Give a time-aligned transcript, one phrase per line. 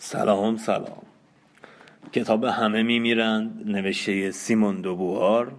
[0.00, 1.02] سلام سلام.
[2.12, 5.52] کتاب همه میمیرند نوشته سیمون دوبوار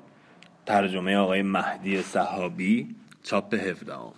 [0.66, 4.12] ترجمه آقای مهدی صحابی چاپ هفدهم.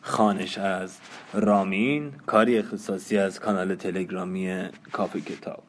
[0.00, 0.98] خانش از
[1.32, 5.62] رامین کاری اختصاصی از کانال تلگرامی کافی کتاب.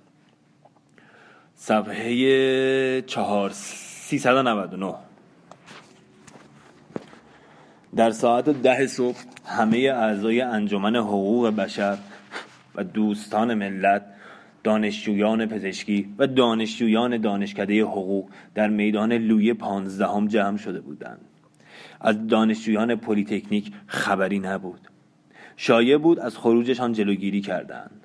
[1.55, 3.53] صفحه چهار
[7.95, 11.97] در ساعت ده صبح همه اعضای انجمن حقوق بشر
[12.83, 14.05] دوستان ملت
[14.63, 21.21] دانشجویان پزشکی و دانشجویان دانشکده حقوق در میدان لوی پانزدهم جمع شده بودند.
[22.01, 24.79] از دانشجویان پلیتکنیک خبری نبود.
[25.57, 28.01] شایع بود از خروجشان جلوگیری کردند.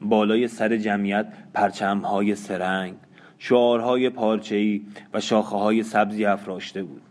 [0.00, 2.94] بالای سر جمعیت پرچمهای سرنگ
[3.38, 4.82] شعارهای پارچه‌ای
[5.14, 7.02] و شاخه های سبزی افراشته بود.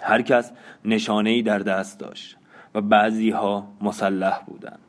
[0.00, 0.52] هر کس
[0.84, 2.36] نشانه در دست داشت
[2.74, 4.87] و بعضی ها مسلح بودند.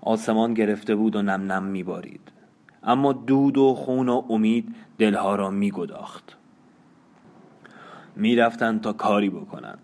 [0.00, 2.20] آسمان گرفته بود و نم نم میبارید.
[2.82, 6.36] اما دود و خون و امید دلها را میگداخت.
[8.16, 9.78] می‌رفتند تا کاری بکنند.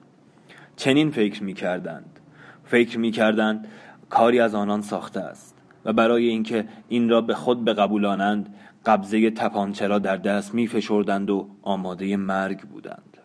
[0.76, 2.20] چنین فکر می‌کردند.
[2.64, 3.68] فکر می‌کردند
[4.10, 8.54] کاری از آنان ساخته است و برای اینکه این را به خود بقبولانند
[8.86, 13.18] قبضه تپانچه را در دست میفشردند و آماده مرگ بودند.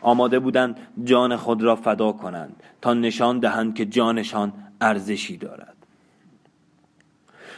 [0.00, 5.73] آماده بودند جان خود را فدا کنند تا نشان دهند که جانشان ارزشی دارد.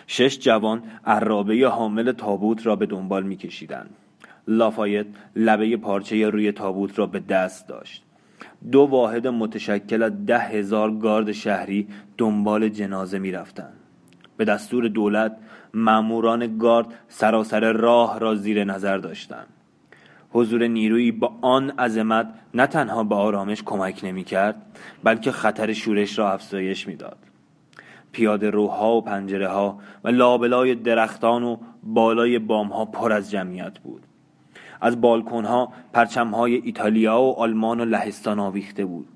[0.06, 3.90] شش جوان عرابه حامل تابوت را به دنبال میکشیدند.
[4.48, 8.02] لافایت لبه پارچه روی تابوت را به دست داشت.
[8.72, 13.76] دو واحد متشکل از ده هزار گارد شهری دنبال جنازه می‌رفتند.
[14.36, 15.36] به دستور دولت
[15.74, 19.46] ماموران گارد سراسر راه را زیر نظر داشتند.
[20.30, 24.62] حضور نیرویی با آن عظمت نه تنها به آرامش کمک نمی کرد
[25.04, 27.18] بلکه خطر شورش را افزایش می‌داد.
[28.16, 33.78] پیاده روها و پنجره ها و لابلای درختان و بالای بام ها پر از جمعیت
[33.78, 34.02] بود.
[34.80, 39.08] از بالکن ها پرچم های ایتالیا و آلمان و لهستان آویخته بود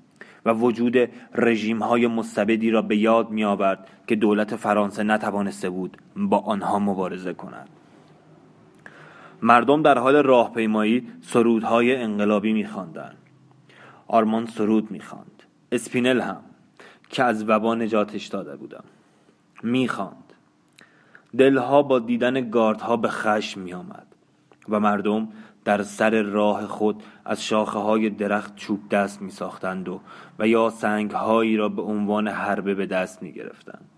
[0.45, 0.97] و وجود
[1.35, 6.79] رژیم های مستبدی را به یاد می آورد که دولت فرانسه نتوانسته بود با آنها
[6.79, 7.69] مبارزه کند.
[9.41, 13.17] مردم در حال راهپیمایی سرودهای انقلابی میخواندند.
[14.07, 15.43] آرمان سرود می‌خواند.
[15.71, 16.50] اسپینل هم.
[17.11, 18.83] که از وبا نجاتش داده بودم
[19.63, 20.33] می‌خواند
[21.37, 24.07] دلها با دیدن گاردها به خشم میآمد
[24.69, 25.27] و مردم
[25.65, 30.01] در سر راه خود از شاخه های درخت چوب دست می ساختند و,
[30.39, 33.89] و یا سنگ هایی را به عنوان حربه به دست می گرفتند.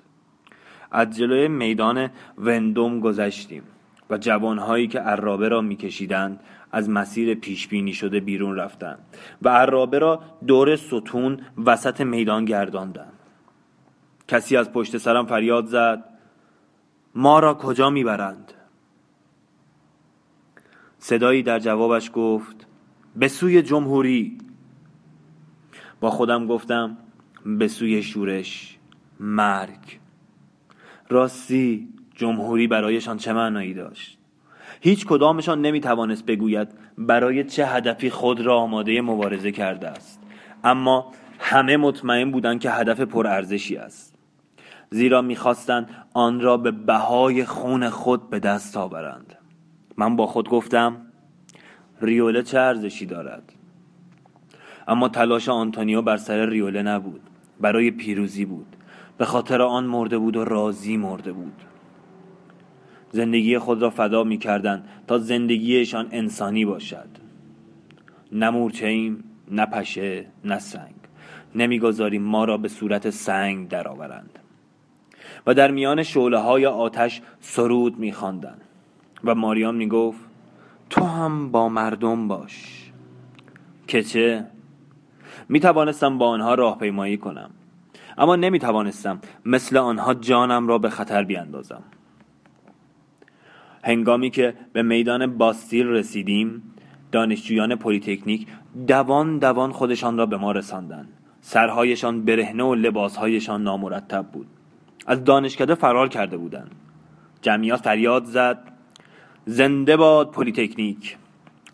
[0.91, 3.63] از جلوی میدان وندوم گذشتیم
[4.09, 6.39] و جوانهایی که عرابه را میکشیدند
[6.73, 8.99] از مسیر پیش بینی شده بیرون رفتند
[9.41, 13.13] و عرابه را دور ستون وسط میدان گرداندند
[14.27, 16.03] کسی از پشت سرم فریاد زد
[17.15, 18.53] ما را کجا می‌برند؟
[20.97, 22.67] صدایی در جوابش گفت
[23.15, 24.37] به سوی جمهوری.
[25.99, 26.97] با خودم گفتم
[27.45, 28.77] به سوی شورش
[29.19, 29.99] مرگ.
[31.09, 34.22] راستی جمهوری برایشان چه معنایی داشت؟
[34.85, 36.67] هیچ کدامشان نمی توانست بگوید
[36.97, 40.19] برای چه هدفی خود را آماده مبارزه کرده است.
[40.63, 44.15] اما همه مطمئن بودند که هدف پرارزشی است.
[44.89, 49.35] زیرا می‌خواستند آن را به بهای خون خود به دست آورند.
[49.97, 50.97] من با خود گفتم
[52.01, 53.53] ریوله چه ارزشی دارد؟
[54.87, 57.21] اما تلاش آنتونیو بر سر ریوله نبود.
[57.61, 58.75] برای پیروزی بود.
[59.17, 61.72] به خاطر آن مرده بود و راضی مرده بود.
[63.13, 67.07] زندگی خود را فدا می کردن تا زندگیشان انسانی باشد.
[68.31, 70.93] نه مورچه ایم نه پشه نه سنگ.
[71.55, 74.39] نمی‌گذاریم ما را به صورت سنگ درآورند.
[75.47, 78.61] و در میان شعله های آتش سرود میخواندند.
[79.23, 80.19] و ماریان می‌گفت
[80.89, 82.91] تو هم با مردم باش.
[83.87, 84.45] که چه؟
[85.49, 87.49] می توانستم با آنها راهپیمایی کنم.
[88.17, 91.83] اما نمی توانستم مثل آنها جانم را به خطر بیاندازم.
[93.83, 96.73] هنگامی که به میدان باستیل رسیدیم
[97.11, 98.47] دانشجویان پلیتکنیک
[98.87, 101.09] دوان دوان خودشان را به ما رساندند.
[101.41, 104.47] سرهایشان برهنه و لباسهایشان نامرتب بود.
[105.07, 106.71] از دانشکده فرار کرده بودند.
[107.41, 108.59] جمعیت فریاد زد
[109.45, 111.17] زنده باد پلیتکنیک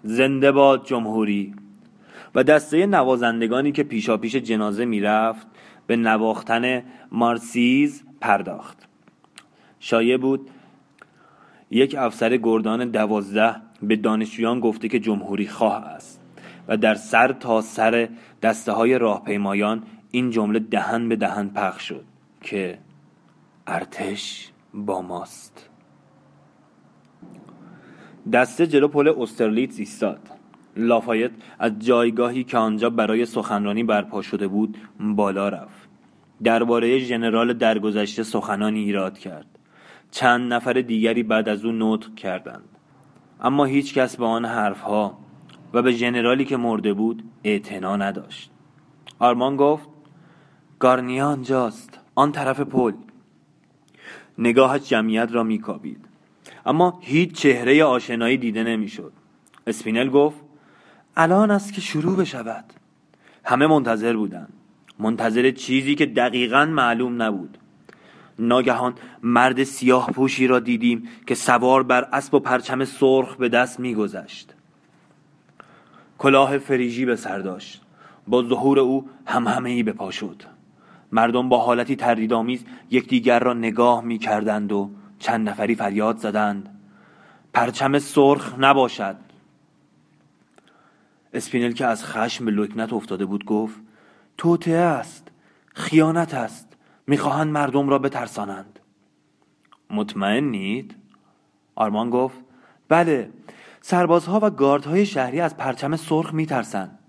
[0.04, 1.54] زنده باد جمهوری.
[2.36, 5.48] و دسته نوازندگانی که پیشاپیش جنازه می‌رفت
[5.88, 8.88] به نواختن مارسیز پرداخت.
[9.80, 10.50] شایع بود
[11.72, 16.22] یک افسر گردان دوازده به دانشجویان گفته که جمهوری خواه است
[16.68, 18.10] و در سر تا سر
[18.42, 22.06] دسته های راهپیمایان این جمله دهن به دهن پخش شد
[22.42, 22.78] که
[23.68, 25.70] ارتش با ماست.
[28.34, 30.20] دسته جلو پل استرلیتز ایستاد.
[30.78, 35.90] لافایت از جایگاهی که آنجا برای سخنرانی برپا شده بود بالا رفت.
[36.44, 39.59] درباره ژنرال درگذشته سخنانی ایراد کرد.
[40.12, 42.70] چند نفر دیگری بعد از او نطق کردند.
[43.42, 45.18] اما هیچ کس به آن حرفها
[45.74, 48.52] و به ژنرالی که مرده بود اعتنا نداشت.
[49.20, 49.90] آرمان گفت
[50.80, 52.94] گارنیا آنجاست آن طرف پل.
[54.38, 56.06] نگاهش جمعیت را میکابید.
[56.66, 59.14] اما هیچ چهره آشنایی دیده نمی‌شد.
[59.68, 60.38] اسپینل گفت
[61.18, 62.66] الان است که شروع بشود.
[63.44, 64.54] همه منتظر بودند.
[65.00, 67.58] منتظر چیزی که دقیقا معلوم نبود.
[68.40, 68.94] ناگهان
[69.24, 74.54] مرد سیاه پوشی را دیدیم که سوار بر اسب و پرچم سرخ به دست میگذشت.
[76.18, 77.82] کلاه فریژی به سر داشت.
[78.28, 80.44] با ظهور او هم همه ای به پا شد.
[81.12, 84.90] مردم با حالتی تردیدآمیز یکدیگر را نگاه می کردند و
[85.20, 86.80] چند نفری فریاد زدند.
[87.54, 89.16] پرچم سرخ نباشد.
[91.34, 93.80] اسپینل که از خشم به لکنت افتاده بود گفت
[94.38, 95.28] توته است
[95.74, 96.69] خیانت است.
[97.10, 98.80] می‌خواهند مردم را بترسانند.
[99.90, 100.96] مطمئنید؟
[101.76, 102.38] آرمان گفت
[102.90, 103.30] بله
[103.82, 107.00] سربازها و گاردهای شهری از پرچم سرخ میترسند.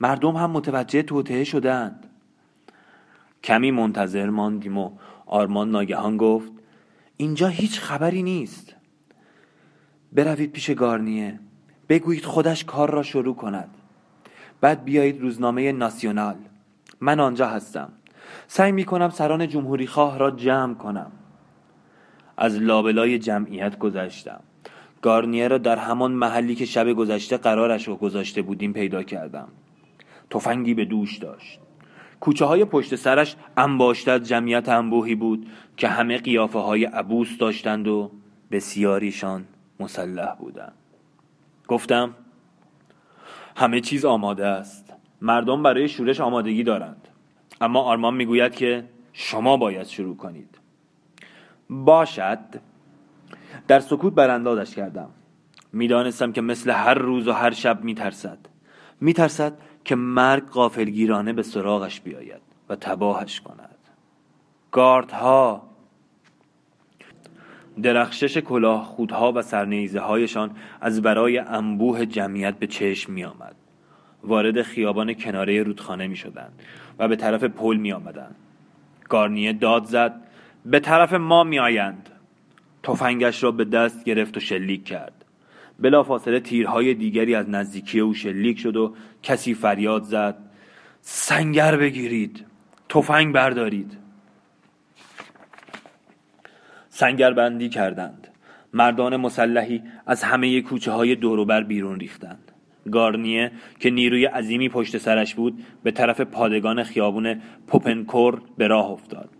[0.00, 2.06] مردم هم متوجه توطعه شدند
[3.42, 4.90] کمی منتظر ماندیم و
[5.26, 6.52] آرمان ناگهان گفت
[7.16, 8.74] اینجا هیچ خبری نیست.
[10.12, 11.40] بروید پیش گارنیه.
[11.88, 13.74] بگویید خودش کار را شروع کند.
[14.60, 16.36] بعد بیایید روزنامه ناسیونال.
[17.00, 17.92] من آنجا هستم.
[18.54, 21.12] سعی می کنم سران جمهوری خواه را جمع کنم.
[22.36, 24.40] از لابلای جمعیت گذشتم.
[25.02, 29.48] گارنیه را در همان محلی که شب گذشته قرارش رو گذاشته بودیم پیدا کردم.
[30.30, 31.60] تفنگی به دوش داشت.
[32.20, 35.46] کوچه های پشت سرش انباشته از جمعیت انبوهی بود
[35.76, 38.10] که همه قیافه های عبوس داشتند و
[38.50, 39.44] بسیاریشان
[39.80, 40.74] مسلح بودند.
[41.68, 42.14] گفتم
[43.56, 44.94] همه چیز آماده است.
[45.20, 47.08] مردم برای شورش آمادگی دارند.
[47.62, 50.58] اما آرمان می‌گوید که شما باید شروع کنید.
[51.70, 52.38] باشد.
[53.68, 55.10] در سکوت براندازش کردم.
[55.72, 58.38] می‌دانستم که مثل هر روز و هر شب میترسد.
[59.00, 59.52] میترسد
[59.84, 63.78] که مرگ قافلگیرانه به سراغش بیاید و تباهش کند.
[64.70, 65.62] گاردها
[67.82, 73.56] درخشش کلاه خودها و سرنیزه هایشان از برای انبوه جمعیت به چشم می آمد.
[74.24, 76.62] وارد خیابان کناره رودخانه می شدند
[76.98, 78.34] و به طرف پل می آمدند.
[79.08, 80.14] گارنیه داد زد
[80.66, 82.08] به طرف ما می آیند.
[82.82, 85.24] تفنگش را به دست گرفت و شلیک کرد.
[85.78, 90.36] بلافاصله تیرهای دیگری از نزدیکی او شلیک شد و کسی فریاد زد
[91.00, 92.46] سنگر بگیرید
[92.88, 93.98] تفنگ بردارید
[96.88, 98.28] سنگر بندی کردند
[98.72, 102.51] مردان مسلحی از همه کوچه های دوروبر بیرون ریختند
[102.90, 109.30] گارنیه که نیروی عظیمی پشت سرش بود به طرف پادگان خیابون پوپنکور به راه افتاد.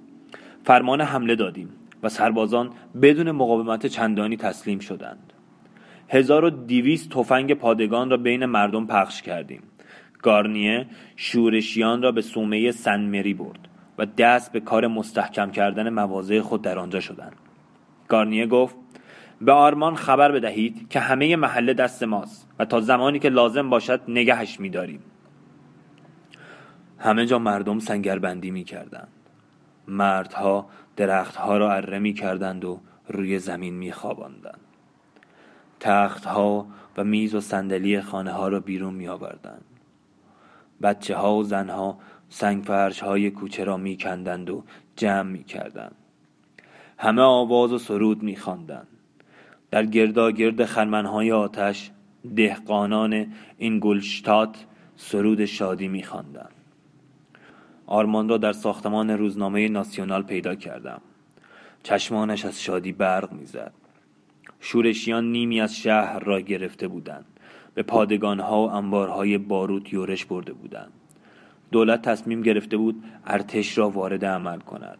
[0.65, 1.69] فرمان حمله دادیم
[2.03, 2.71] و سربازان
[3.03, 5.33] بدون مقاومت چندانی تسلیم شدند.
[6.09, 9.63] 1200 تفنگ پادگان را بین مردم پخش کردیم.
[10.23, 10.87] گارنیه
[11.17, 13.69] شورشیان را به سومه سنمری برد
[13.99, 17.37] و دست به کار مستحکم کردن مواضع خود در آنجا شدند.
[18.09, 18.77] گارنیه گفت
[19.43, 24.01] به آرمان خبر بدهید که همه محله دست ماست و تا زمانی که لازم باشد
[24.09, 25.03] نگهش میداریم.
[26.99, 29.09] همه جا مردم سنگربندی می کردند
[29.89, 34.61] مردها درختها را اره می کردند و روی زمین می خواباندند
[35.81, 39.65] تختها و میز و صندلی خانه ها را بیرون می آوردند
[40.83, 44.65] بچه ها و زنها سنگ فرش های کوچه را می کندند و
[44.97, 45.95] جمع می کردند
[46.99, 48.92] همه آواز و سرود می خواندند
[49.73, 51.91] در گرد خرمنهای آتش
[52.37, 53.27] دهقانان
[53.59, 56.53] این گلشتات سرود شادی می خواندند
[57.87, 61.01] آرمان را در ساختمان روزنامه ناسیونال پیدا کردم.
[61.83, 63.73] چشمانش از شادی برق می‌زد.
[64.61, 67.25] شورشیان نیمی از شهر را گرفته بودند.
[67.75, 70.93] به پادگانها و انبارهای باروت یورش برده بودند.
[71.71, 74.99] دولت تصمیم گرفته بود ارتش را وارد عمل کند.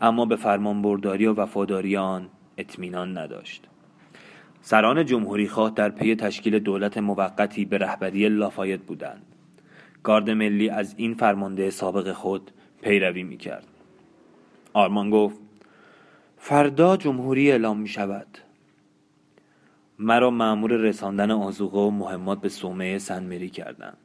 [0.00, 3.69] اما به فرمانبرداری و وفاداری آن اطمینان نداشت.
[4.62, 9.22] سران جمهوری خواه در پی تشکیل دولت موقتی به رهبری لافایت بودند.
[10.02, 12.50] گارد ملی از این فرمانده سابق خود
[12.82, 13.66] پیروی می کرد
[14.72, 15.40] آرمان گفت
[16.36, 18.38] فردا جمهوری اعلام می شود
[19.98, 23.96] مرا معمور رساندن آزوقه و مهمات به صومعه سنمری کردند.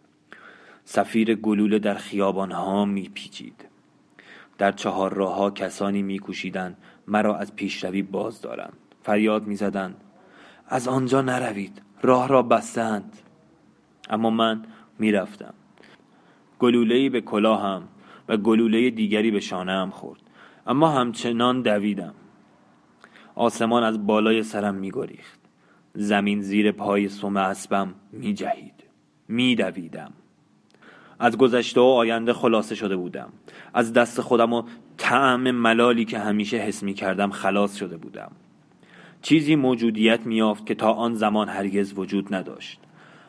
[0.86, 3.66] سفیر گلوله در خیابانها می پیچید
[4.58, 8.78] در چهار راه کسانی میکوشیدند مرا از پیشروی باز دارند.
[9.04, 9.96] فریاد می‌زدند
[10.68, 11.82] از آنجا نروید.
[12.02, 13.18] راه را بستند.
[14.10, 14.64] اما من
[15.00, 15.54] می‌رفتم.
[16.60, 17.84] گلولهای به کلاهم
[18.28, 20.20] و گلوله دیگری به شانهام خورد.
[20.68, 22.14] اما همچنان دویدم.
[23.36, 25.40] آسمان از بالای سرم میگریخت.
[25.94, 28.84] زمین زیر پای سم اسبم میجهید.
[29.28, 30.14] میدویدم.
[31.20, 33.30] از گذشته و آینده خلاصه شده بودم.
[33.74, 34.64] از دست خودم و
[34.98, 38.32] طعم ملالی که همیشه حس می کردم خلاص شده بودم.
[39.26, 42.80] چیزی موجودیت میافت که تا آن زمان هرگز وجود نداشت.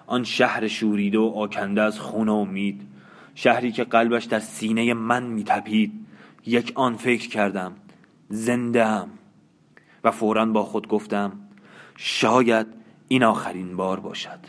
[0.06, 2.82] آن شهر شوریده و آکنده از خون و امید
[3.34, 5.92] شهری که قلبش در سینه من میتپید.
[6.46, 7.72] یک آن فکر کردم
[8.28, 8.86] زنده
[10.04, 11.32] و فورا با خود گفتم
[11.96, 12.66] شاید
[13.08, 14.40] این آخرین بار باشد.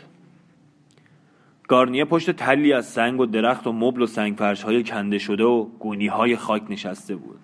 [1.68, 5.44] گارنیه پشت تلی از سنگ و درخت و مبل و سنگ فرش های کنده شده
[5.44, 7.38] و گونی های خاک نشسته بود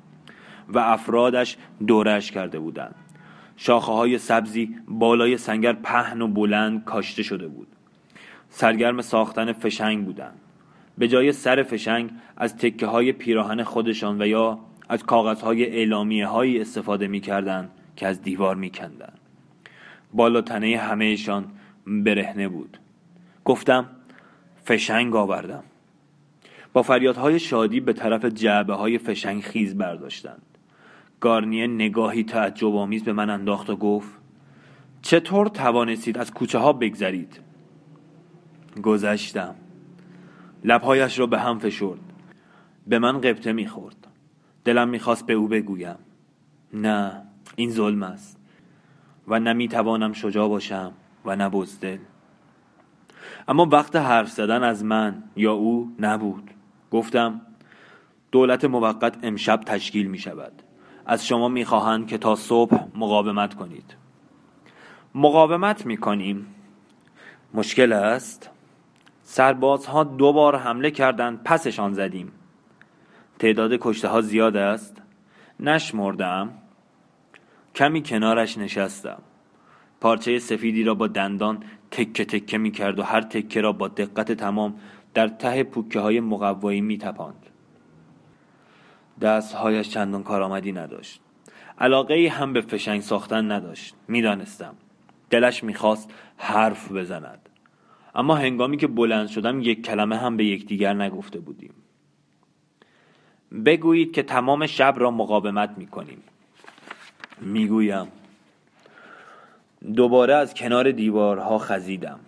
[0.69, 1.57] و افرادش
[1.87, 3.04] دورش کرده بودند.
[3.57, 7.69] شاخه های سبزی بالای سنگر پهن و بلند کاشته شده بود.
[8.49, 10.41] سرگرم ساختن فشنگ بودند.
[10.99, 14.59] به جای سر فشنگ از تکه های پیراهن خودشان و یا
[14.89, 19.13] از کاغذ های اعلامیه هایی استفاده می کردن که از دیوار می کندن.
[20.13, 21.45] بالا تنه همهشان
[21.87, 22.79] برهنه بود.
[23.45, 23.91] گفتم
[24.65, 25.65] فشنگ آوردم.
[26.73, 30.54] با فریادهای شادی به طرف جعبه های فشنگ خیز برداشتند.
[31.25, 34.13] گارنیه نگاهی تعجب آمیز به من انداخت و گفت
[35.03, 37.41] چطور توانستید از کوچه ها بگذرید؟
[38.83, 39.55] گذشتم.
[40.65, 42.01] لبهایش را به هم فشرد.
[42.87, 43.97] به من قبطه می‌خورد.
[44.65, 45.97] دلم می‌خواست به او بگویم.
[46.75, 47.23] نه
[47.57, 48.39] این ظلم است.
[49.29, 50.93] و نمی‌توانم شجاع باشم
[51.25, 51.99] و نه بزدل.
[53.49, 56.51] اما وقت حرف زدن از من یا او نبود.
[56.91, 57.41] گفتم
[58.33, 60.64] دولت موقت امشب تشکیل می شود
[61.07, 63.97] از شما می خواهند که تا صبح مقاومت کنید.
[65.15, 66.47] مقاومت می کنیم
[67.55, 68.51] مشکل است.
[69.23, 72.33] سربازها دو بار حمله کردند پسشان زدیم.
[73.39, 75.03] تعداد کشته ها زیاد است.
[75.61, 76.51] نشمردم.
[77.75, 79.23] کمی کنارش نشستم.
[80.01, 84.33] پارچه سفیدی را با دندان تکه تکه می کرد و هر تکه را با دقت
[84.33, 84.75] تمام
[85.15, 87.44] در ته پوکه های مقوایی می تپاند
[89.21, 91.21] دستهایش چندان کارآمدی نداشت.
[91.79, 93.95] علاقه ای هم به فشنگ ساختن نداشت.
[94.09, 94.75] می‌دانستم.
[95.31, 97.49] دلش می‌خواست حرف بزند.
[98.15, 101.75] اما هنگامی که بلند شدم یک کلمه هم به یکدیگر نگفته بودیم.
[103.65, 106.23] بگویید که تمام شب را مقاومت می‌کنیم.
[107.41, 108.07] می‌گویم.
[109.97, 112.21] دوباره از کنار دیوارها خزیدم.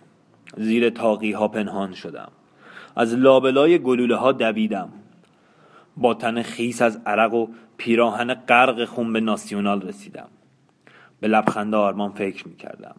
[0.57, 2.31] زیر تاقی ها پنهان شدم.
[2.95, 4.89] از لابلای گلوله ها دویدم.
[5.97, 10.27] با تن خیس از عرق و پیراهن غرق خون به ناسیونال رسیدم.
[11.19, 12.95] به لبخند آرمان فکر می کردم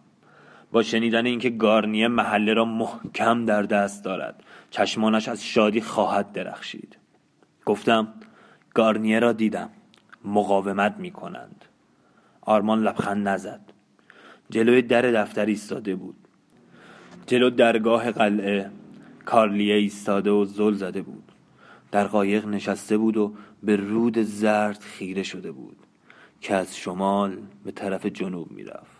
[0.71, 6.97] با شنیدن اینکه گارنیه محله را محکم در دست دارد چشمانش از شادی خواهد درخشید.
[7.65, 8.07] گفتم
[8.73, 9.69] گارنیه را دیدم.
[10.25, 11.65] مقاومت می کنند
[12.41, 13.61] آرمان لبخند نزد.
[14.49, 16.15] جلوی در دفتر ایستاده بود.
[17.27, 18.71] جلو درگاه قلعه
[19.25, 21.28] کارلیه ایستاده و زل زده بود.
[21.91, 25.77] در قایق نشسته بود و به رود زرد خیره شده بود
[26.41, 28.99] که از شمال به طرف جنوب می‌رفت.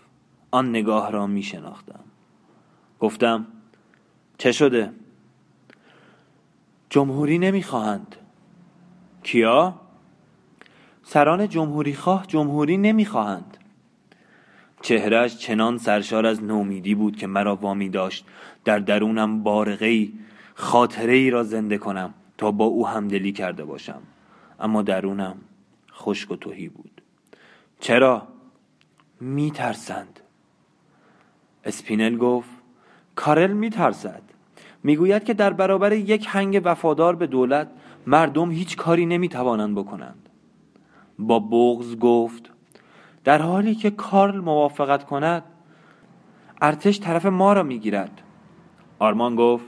[0.51, 2.03] آن نگاه را می شناختم
[2.99, 3.47] گفتم
[4.37, 4.91] چه شده؟
[6.89, 8.15] جمهوری نمی‌خواهند.
[9.23, 9.81] کیا؟
[11.03, 13.57] سران جمهوری خواه جمهوری نمی‌خواهند.
[14.81, 18.25] چهرهش چنان سرشار از نومیدی بود که مرا وامی داشت.
[18.65, 20.13] در درونم بارقه ای
[20.53, 22.13] خاطره ای را زنده کنم.
[22.39, 24.01] تا با او همدلی کرده باشم.
[24.59, 25.37] اما درونم
[25.93, 27.01] خشک و توهی بود.
[27.79, 28.27] چرا؟
[29.19, 30.19] میترسند.
[31.65, 32.49] اسپینل گفت
[33.15, 34.21] کارل میترسد.
[34.83, 37.67] می‌گوید که در برابر یک هنگ وفادار به دولت
[38.07, 40.29] مردم هیچ کاری نمی‌توانند بکنند.
[41.19, 42.51] با بغز گفت
[43.23, 45.43] در حالی که کارل موافقت کند
[46.61, 48.21] ارتش طرف ما را می‌گیرد.
[48.99, 49.65] آرمان گفت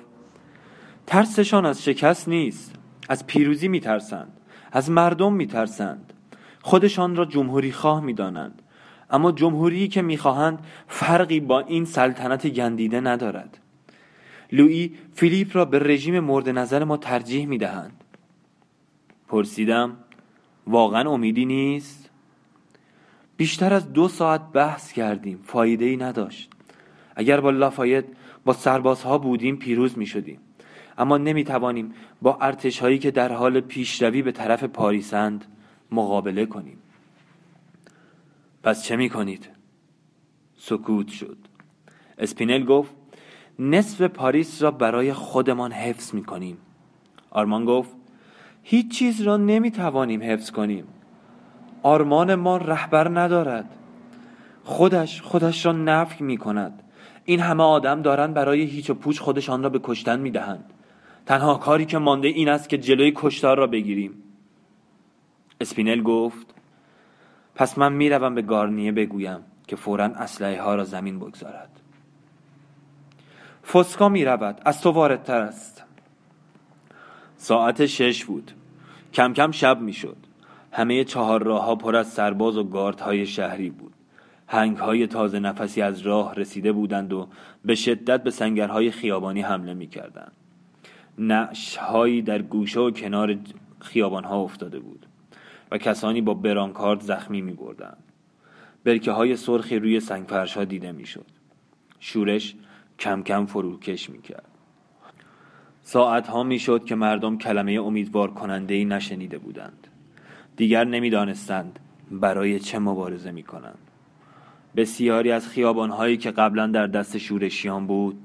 [1.12, 2.76] ترسشان از شکست نیست
[3.10, 4.38] از پیروزی میترسند
[4.72, 6.14] از مردم میترسند.
[6.62, 8.62] خودشان را جمهوری خواه می‌دانند
[9.10, 13.58] اما جمهوری که می‌خواهند فرقی با این سلطنت گندیده ندارد.
[14.52, 18.04] لویی فیلیپ را به رژیم مورد نظر ما ترجیح می‌دهند.
[19.28, 19.98] پرسیدم
[20.68, 22.10] واقعا امیدی نیست؟
[23.38, 26.52] بیشتر از دو ساعت بحث کردیم فایده ای نداشت.
[27.16, 28.06] اگر با لافایت
[28.46, 30.40] با سربازها بودیم پیروز می شدیم
[31.02, 35.46] اما نمی توانیم با ارتش هایی که در حال پیشروی به طرف پاریسند
[35.92, 36.78] مقابله کنیم.
[38.64, 39.50] پس چه می کنید؟
[40.58, 41.38] سکوت شد.
[42.18, 42.92] اسپینل گفت
[43.60, 46.58] نصف پاریس را برای خودمان حفظ می کنیم
[47.32, 47.96] آرمان گفت
[48.64, 50.88] هیچ چیز را نمی توانیم حفظ کنیم.
[51.84, 53.70] آرمان ما رهبر ندارد.
[54.64, 56.84] خودش خودش را نفی می کند
[57.26, 60.74] این همه آدم دارند برای هیچ و پوچ خودشان را به کشتن می دهند
[61.32, 64.24] تنها کاری که مانده این است که جلوی کشتار را بگیریم.
[65.62, 66.48] اسپینل گفت
[67.56, 71.70] پس من می‌روم به گارنیه بگویم که فورا اسلحه ها را زمین بگذارد.
[73.74, 75.84] فسکا می رود از تو واردتر است.
[77.38, 78.52] ساعت شش بود.
[79.14, 80.18] کم کم شب می شد
[80.72, 83.94] همه چهار راه ها پر از سرباز و های شهری بود.
[84.48, 87.28] هنگ های تازه نفسی از راه رسیده بودند و
[87.66, 90.41] به شدت به سنگرهای خیابانی حمله می کردند
[91.18, 93.38] نعش هایی در گوشه و کنار
[93.80, 95.06] خیابان ها افتاده بود
[95.72, 97.98] و کسانی با برانکارد زخمی می بردن.
[98.84, 101.26] برکه های سرخی روی سنگ ها دیده می شد.
[102.00, 102.56] شورش
[103.00, 104.48] کم کم فروکش می کرد.
[105.82, 109.88] ساعت ها می شد که مردم کلمه امیدوار کننده ای نشنیده بودند.
[110.56, 111.80] دیگر نمی‌دانستند
[112.12, 113.78] برای چه مبارزه می کنند.
[114.76, 118.18] بسیاری از خیابان هایی که قبلا در دست شورشیان بود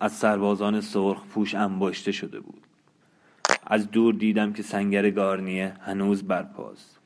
[0.00, 2.62] از سربازان سرخ پوش انباشته شده بود.
[3.66, 6.98] از دور دیدم که سنگر گارنیه هنوز برپاست.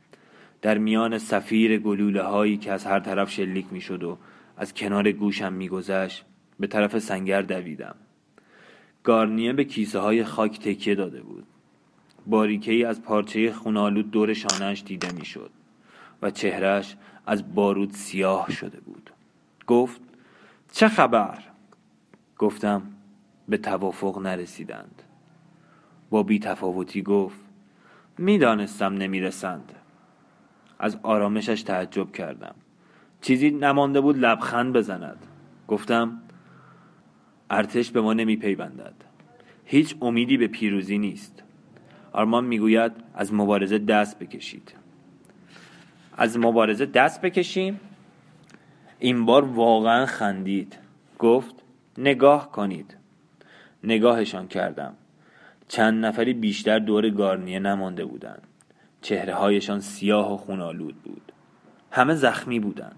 [0.63, 4.19] در میان سفیر گلوله هایی که از هر طرف شلیک می شد و
[4.57, 6.25] از کنار گوشم میگذشت
[6.61, 7.95] به طرف سنگر دویدم.
[9.03, 11.47] گارنیه به کیسه های خاک تکیه داده بود.
[12.27, 15.51] باریکه ای از پارچه خونالود دور شانهش دیده می‌شد
[16.23, 16.97] و چهرش
[17.27, 19.11] از بارود سیاه شده بود.
[19.67, 20.01] گفت
[20.73, 21.39] چه خبر؟
[22.43, 22.83] گفتم
[23.49, 25.03] به توافق نرسیدند.
[26.11, 27.41] با بی تفاوتی گفت
[28.19, 29.73] می‌دانستم نمی‌رسند.
[30.79, 32.55] از آرامشش تعجب کردم.
[33.21, 35.27] چیزی نمانده بود لبخند بزند.
[35.69, 36.23] گفتم
[37.51, 38.95] ارتش به ما نمیپیوندد.
[39.65, 41.43] هیچ امیدی به پیروزی نیست.
[42.13, 44.75] آرمان می‌گوید از مبارزه دست بکشید.
[46.17, 47.81] از مبارزه دست بکشیم؟
[48.99, 50.79] این بار واقعا خندید.
[51.19, 51.62] گفت
[51.99, 52.97] نگاه کنید.
[53.85, 54.95] نگاهشان کردم.
[55.69, 58.43] چند نفری بیشتر دور گارنیه نمانده بودند.
[59.01, 61.33] چهره هایشان سیاه و خونالود بود.
[61.91, 62.97] همه زخمی بودند.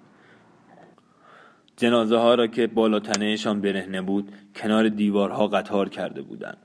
[1.77, 6.59] جنازه ها را که بالاتنهشان برهنه بود کنار دیوارها قطار کرده بودند.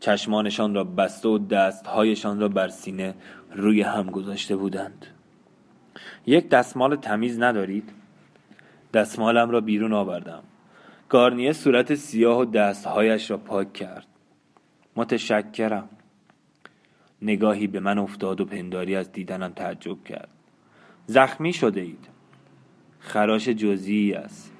[0.00, 3.14] چشمانشان را بسته و دستهایشان را بر سینه
[3.54, 5.06] روی هم گذاشته بودند.
[6.26, 7.90] یک دستمال تمیز ندارید؟
[8.94, 10.42] دستمالم را بیرون آوردم.
[11.12, 14.06] گارنیه صورت سیاه و دستهایش را پاک کرد.
[14.96, 15.88] متشکرم.
[17.22, 20.28] نگاهی به من افتاد و پنداری از دیدنم تعجب کرد.
[21.06, 22.08] زخمی شده اید.
[22.98, 24.52] خراش جزئی است.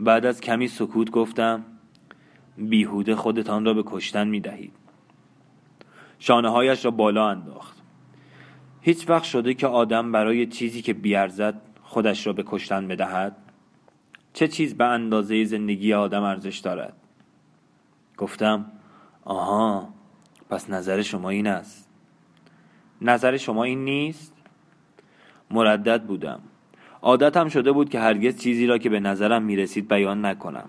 [0.00, 1.64] بعد از کمی سکوت گفتم
[2.56, 4.72] بیهوده خودتان را به کشتن می دهید.
[6.18, 7.76] شانه هایش را بالا انداخت.
[8.80, 13.47] هیچ وقت شده که آدم برای چیزی که بیارزد خودش را به کشتن بدهد؟
[14.38, 16.92] چه چیز به اندازه زندگی آدم ارزش دارد؟
[18.16, 18.72] گفتم
[19.24, 19.88] آها
[20.50, 21.88] پس نظر شما این است.
[23.00, 24.34] نظر شما این نیست؟
[25.50, 26.40] مردد بودم.
[27.02, 30.68] عادتم شده بود که هرگز چیزی را که به نظرم می‌رسید بیان نکنم.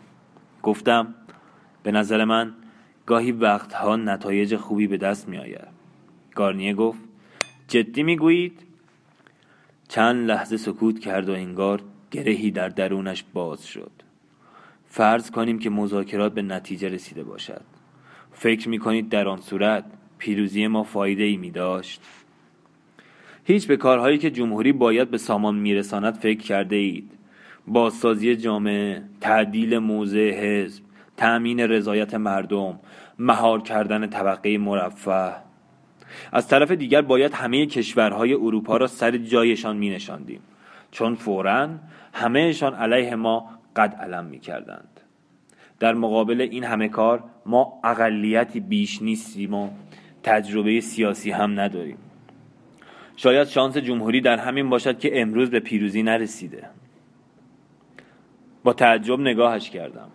[0.64, 1.16] گفتم
[1.84, 2.54] به نظر من
[3.06, 5.68] گاهی وقتها نتایج خوبی به دست می آید
[6.36, 7.00] گارنیه گفت
[7.68, 8.60] جدی می‌گویید؟
[9.88, 13.92] چند لحظه سکوت کرد و انگار گرهی در درونش باز شد.
[14.86, 17.62] فرض کنیم که مذاکرات به نتیجه رسیده باشد.
[18.32, 19.86] فکر می کنید در آن صورت
[20.18, 22.02] پیروزی ما فایده ای می داشت
[23.44, 27.12] هیچ به کارهایی که جمهوری باید به سامان میرساند فکر کرده اید.
[27.68, 30.84] بازسازی جامعه تعدیل موضع حزب
[31.18, 32.80] تأمین رضایت مردم
[33.20, 35.34] مهار کردن طبقه مرفه.
[36.32, 40.40] از طرف دیگر باید همه کشورهای اروپا را سر جایشان می نشاندیم
[40.92, 41.70] چون فورا
[42.14, 45.00] همهشان علیه ما قد علم می کردند
[45.80, 49.70] در مقابل این همه کار ما اقلیتی بیش نیستیم و
[50.24, 51.98] تجربه سیاسی هم نداریم.
[53.16, 56.70] شاید شانس جمهوری در همین باشد که امروز به پیروزی نرسیده.
[58.64, 60.10] با تعجب نگاهش کردم.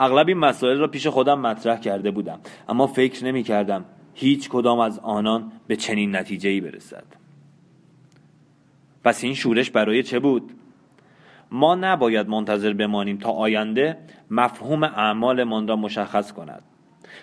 [0.00, 4.78] اغلب این مسائل را پیش خودم مطرح کرده بودم اما فکر نمی کردم هیچ کدام
[4.78, 7.25] از آنان به چنین نتیجه برسد.
[9.06, 10.52] پس این شورش برای چه بود؟
[11.50, 13.98] ما نباید منتظر بمانیم تا آینده
[14.30, 16.62] مفهوم اعمالمان را مشخص کند.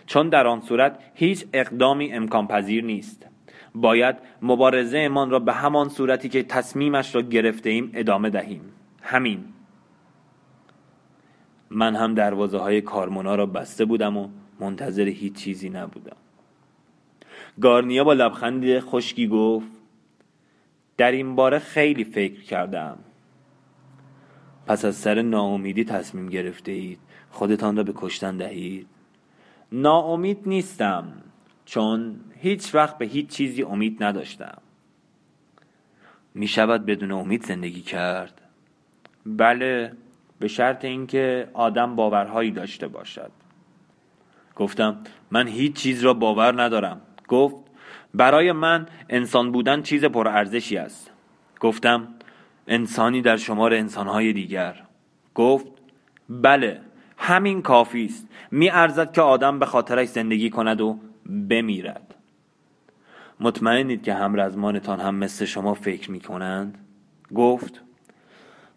[0.05, 3.27] چون در آن صورت هیچ اقدامی امکان پذیر نیست.
[3.75, 8.61] باید مبارزه امان را به همان صورتی که تصمیمش را گرفته ایم ادامه دهیم.
[9.01, 9.43] همین.
[11.69, 14.27] من هم دروازه های کارمونا را بسته بودم و
[14.59, 16.17] منتظر هیچ چیزی نبودم.
[17.61, 19.82] گارنیا با لبخندی خشکی گفت
[20.97, 22.97] در این باره خیلی فکر کردم.
[24.67, 28.87] پس از سر ناامیدی تصمیم گرفته اید خودتان را به کشتن دهید؟
[29.71, 31.13] ناامید نیستم
[31.65, 34.57] چون هیچ وقت به هیچ چیزی امید نداشتم.
[36.33, 38.41] می شود بدون امید زندگی کرد؟
[39.25, 39.93] بله
[40.39, 43.31] به شرط اینکه آدم باورهایی داشته باشد.
[44.55, 47.01] گفتم من هیچ چیز را باور ندارم.
[47.27, 47.55] گفت
[48.13, 51.11] برای من انسان بودن چیز پرارزشی است.
[51.59, 52.07] گفتم
[52.67, 54.83] انسانی در شمار انسانهای دیگر.
[55.35, 55.67] گفت
[56.29, 56.81] بله
[57.17, 58.27] همین کافی است.
[58.51, 60.99] می ارزد که آدم به خاطرش زندگی کند و
[61.49, 62.15] بمیرد.
[63.39, 66.77] مطمئنید که همرزمانتان هم مثل شما فکر می کنند
[67.35, 67.81] گفت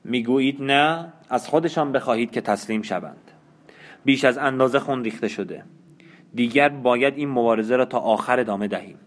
[0.05, 3.31] می‌گویید نه از خودشان بخواهید که تسلیم شوند.
[4.05, 5.65] بیش از اندازه خون ریخته شده.
[6.35, 8.99] دیگر باید این مبارزه را تا آخر ادامه دهیم.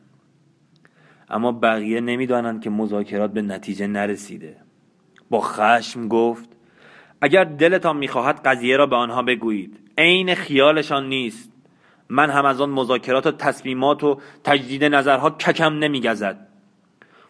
[1.30, 4.58] اما بقیه نمی‌دانند که مذاکرات به نتیجه نرسیده.
[5.30, 6.50] با خشم گفت
[7.22, 9.80] اگر دلتان می‌خواهد قضیه را به آنها بگویید.
[9.98, 11.52] عین خیالشان نیست.
[12.10, 16.48] من هم از آن مذاکرات و تصمیمات و تجدید نظرها ککم نمیگزد.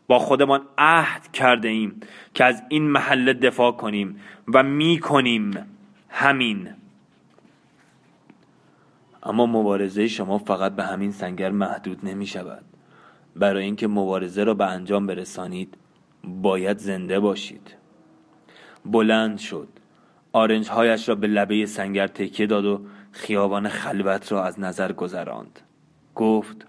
[0.08, 2.00] با خودمان عهد کرده ایم
[2.34, 4.20] که از این محله دفاع کنیم
[4.54, 5.52] و می کنیم
[6.10, 6.70] همین.
[9.24, 12.64] اما مبارزه شما فقط به همین سنگر محدود نمی شود
[13.36, 15.78] برای اینکه مبارزه را به انجام برسانید
[16.24, 17.76] باید زنده باشید.
[18.86, 19.68] بلند شد.
[20.32, 25.60] آرنج هایش را به لبه سنگر تکیه داد و خیابان خلوت را از نظر گذراند.
[26.15, 26.65] گفت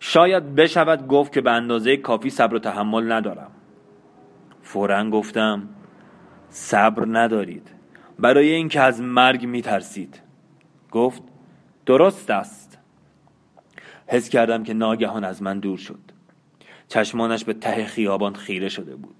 [0.00, 3.50] شاید بشود گفت که به اندازه کافی صبر و تحمل ندارم.
[4.62, 5.68] فورا گفتم
[6.48, 7.70] صبر ندارید.
[8.18, 10.20] برای اینکه از مرگ میترسید.
[10.90, 11.22] گفت
[11.86, 12.73] درست است.
[14.06, 16.00] حس کردم که ناگهان از من دور شد.
[16.88, 19.14] چشمانش به ته خیابان خیره شده بود.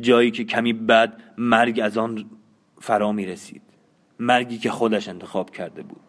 [0.00, 2.24] جایی که کمی بعد مرگ از آن
[2.80, 3.62] فرا می رسید.
[4.18, 6.00] مرگی که خودش انتخاب کرده بود.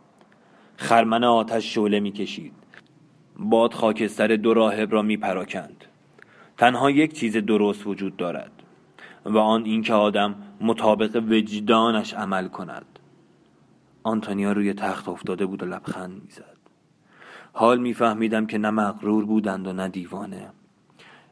[0.78, 2.54] خرمن آتش شعله می کشید.
[3.40, 5.86] باد خاکستر دو راهب را می پراکند.
[6.58, 8.52] تنها یک چیز درست وجود دارد
[9.26, 12.86] و آن اینکه آدم مطابق وجدانش عمل کند.
[14.04, 16.53] آنتونیا روی تخت افتاده بود و لبخند می‌زد.
[17.54, 20.50] حال میفهمیدم که نه مغرور بودند و نه دیوانه.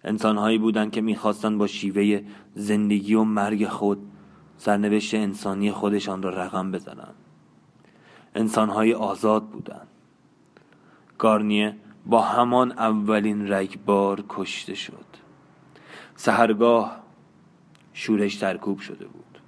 [0.04, 2.22] انسانهایی بودند که می‌خواستند با شیوه
[2.56, 4.12] زندگی و مرگ خود
[4.58, 7.16] سرنوشت انسانی خودشان را رقم بزنند.
[8.36, 9.88] انسانهای آزاد بودند.
[11.18, 15.06] گارنیه با همان اولین رگبار کشته شد.
[16.16, 17.02] سهرگاه
[17.94, 19.40] شورش ترکوب شده بود.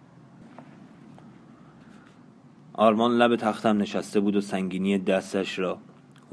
[2.73, 5.77] آرمان لب تختم نشسته بود و سنگینی دستش را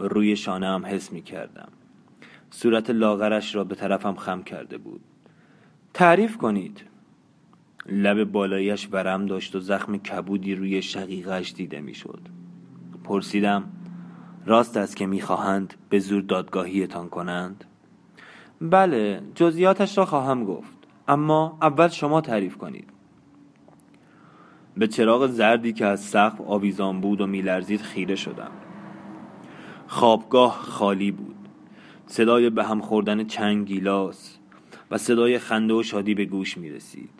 [0.00, 1.68] روی شانه هم حس می کردم
[2.50, 5.00] صورت لاغرش را به طرفم خم کرده بود.
[5.94, 6.84] تعریف کنید.
[7.86, 12.20] لب بالایش ورم داشت و زخم کبودی روی شقیقش دیده می‌شد.
[13.04, 13.64] پرسیدم
[14.46, 17.64] راست است که می‌خواهند به زور دادگاهیتان کنند؟
[18.60, 20.76] بله جزئیاتش را خواهم گفت
[21.08, 22.88] اما اول شما تعریف کنید.
[24.76, 28.50] به چراغ زردی که از سقف آویزان بود و میلرزید خیره شدم.
[29.90, 31.36] خوابگاه خالی بود.
[32.06, 34.38] صدای به هم خوردن چند گیلاس
[34.90, 37.10] و صدای خنده و شادی به گوش می رسید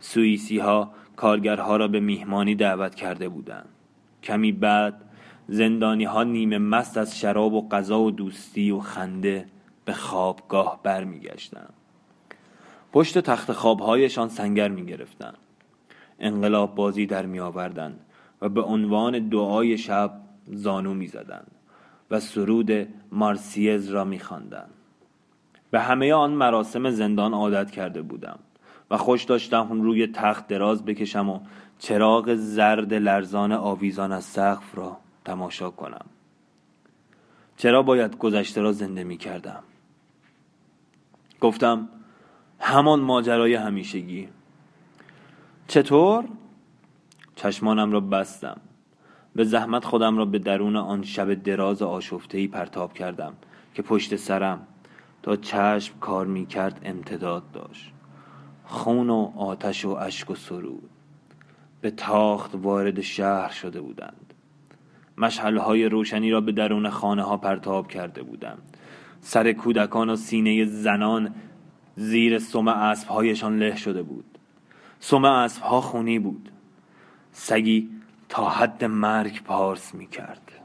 [0.00, 3.68] سوئیسی ها کارگرها را به میهمانی دعوت کرده بودند.
[4.22, 5.04] کمی بعد
[5.48, 9.46] زندانی ها نیمه مست از شراب و غذا و دوستی و خنده
[9.84, 11.74] به خوابگاه برمیگشتند.
[12.92, 15.34] پشت تخت خوابهایشان سنگر می گرفتن.
[16.18, 17.98] انقلاب بازی در می آوردن
[18.42, 21.46] و به عنوان دعای شب زانو می زدن
[22.12, 24.70] و سرود مارسیز را می خواندند.
[25.70, 28.38] به همه آن مراسم زندان عادت کرده بودم
[28.90, 31.40] و خوش داشتم روی تخت دراز بکشم و
[31.78, 36.04] چراغ زرد لرزان آویزان از سقف را تماشا کنم
[37.56, 39.62] چرا باید گذشته را زنده می کردم
[41.40, 41.88] گفتم
[42.60, 44.28] همان ماجرای همیشگی
[45.68, 46.24] چطور؟
[47.36, 48.60] چشمانم را بستم
[49.36, 51.82] به زحمت خودم را به درون آن شب دراز
[52.34, 53.34] ای پرتاب کردم
[53.74, 54.66] که پشت سرم
[55.22, 57.92] تا چشم کار می کرد امتداد داشت.
[58.64, 60.90] خون و آتش و اشک و سرود
[61.80, 64.34] به تاخت وارد شهر شده بودند.
[65.18, 68.76] مشعلهای روشنی را به درون خانه ها پرتاب کرده بودند.
[69.20, 71.34] سر کودکان و سینه زنان
[71.96, 74.24] زیر سم اسبهایشان له شده بود.
[75.00, 76.48] سم اسبها خونی بود.
[77.32, 77.88] سگی
[78.32, 80.61] تا حد مرگ پارس می کرد